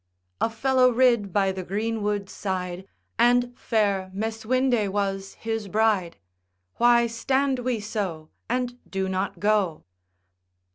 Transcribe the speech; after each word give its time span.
A 0.41 0.49
fellow 0.49 0.89
rid 0.91 1.31
by 1.31 1.51
the 1.51 1.61
greenwood 1.63 2.27
side, 2.27 2.87
And 3.19 3.53
fair 3.55 4.09
Meswinde 4.15 4.91
was 4.91 5.35
his 5.35 5.67
bride, 5.67 6.17
Why 6.77 7.05
stand 7.05 7.59
we 7.59 7.79
so, 7.81 8.31
and 8.49 8.79
do 8.89 9.07
not 9.07 9.39
go? 9.39 9.83